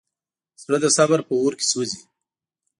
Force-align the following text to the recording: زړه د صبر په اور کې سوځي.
زړه 0.61 0.77
د 0.83 0.85
صبر 0.97 1.19
په 1.27 1.33
اور 1.41 1.53
کې 1.59 1.65
سوځي. 1.71 1.99